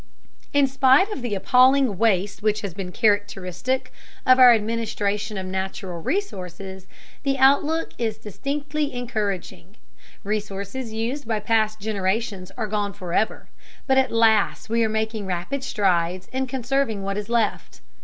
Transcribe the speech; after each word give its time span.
In 0.51 0.65
spite 0.65 1.11
of 1.11 1.21
the 1.21 1.35
appalling 1.35 1.95
waste 1.99 2.41
which 2.41 2.61
has 2.61 2.73
been 2.73 2.91
characteristic 2.91 3.93
of 4.25 4.39
our 4.39 4.51
administration 4.51 5.37
of 5.37 5.45
natural 5.45 6.01
resources, 6.01 6.87
the 7.21 7.37
outlook 7.37 7.91
is 7.99 8.17
distinctly 8.17 8.93
encouraging. 8.95 9.77
Resources 10.23 10.91
used 10.91 11.27
by 11.27 11.39
past 11.39 11.79
generations 11.79 12.51
are 12.57 12.65
gone 12.65 12.93
forever, 12.93 13.49
but 13.85 13.99
at 13.99 14.11
last 14.11 14.69
we 14.69 14.83
are 14.83 14.89
making 14.89 15.27
rapid 15.27 15.63
strides 15.63 16.27
in 16.33 16.47
conserving 16.47 17.03
what 17.03 17.15
is 17.15 17.29
left. 17.29 17.81